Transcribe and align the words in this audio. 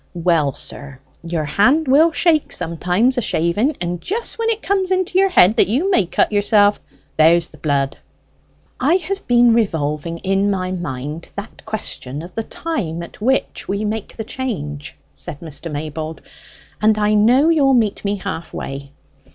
"Well, 0.15 0.55
sir, 0.55 0.99
your 1.21 1.45
hand 1.45 1.87
will 1.87 2.11
shake 2.11 2.51
sometimes 2.51 3.19
a 3.19 3.21
shaving, 3.21 3.77
and 3.79 4.01
just 4.01 4.39
when 4.39 4.49
it 4.49 4.63
comes 4.63 4.89
into 4.89 5.19
your 5.19 5.29
head 5.29 5.57
that 5.57 5.67
you 5.67 5.91
may 5.91 6.07
cut 6.07 6.31
yourself, 6.31 6.79
there's 7.17 7.49
the 7.49 7.59
blood." 7.59 7.99
"I 8.79 8.95
have 8.95 9.27
been 9.27 9.53
revolving 9.53 10.17
in 10.23 10.49
my 10.49 10.71
mind 10.71 11.29
that 11.35 11.67
question 11.67 12.23
of 12.23 12.33
the 12.33 12.41
time 12.41 13.03
at 13.03 13.21
which 13.21 13.67
we 13.67 13.85
make 13.85 14.17
the 14.17 14.23
change," 14.23 14.97
said 15.13 15.39
Mr. 15.39 15.71
Maybold, 15.71 16.21
"and 16.81 16.97
I 16.97 17.13
know 17.13 17.49
you'll 17.49 17.75
meet 17.75 18.03
me 18.03 18.15
half 18.15 18.55
way. 18.55 18.93